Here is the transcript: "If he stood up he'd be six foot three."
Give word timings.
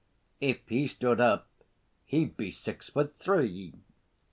"If 0.39 0.67
he 0.67 0.87
stood 0.87 1.21
up 1.21 1.47
he'd 2.05 2.35
be 2.35 2.49
six 2.49 2.89
foot 2.89 3.17
three." 3.19 3.75